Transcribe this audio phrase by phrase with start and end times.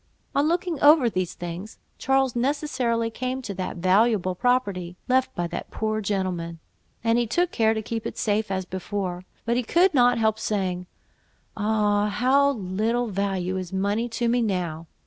[0.33, 5.69] On looking over these things, Charles necessarily came to that valuable property, left by that
[5.69, 6.57] poor gentleman,
[7.03, 10.39] and he took care to keep it safe as before; but he could not help
[10.39, 12.07] saying—"Ah!
[12.07, 14.87] of how little value is money to me now!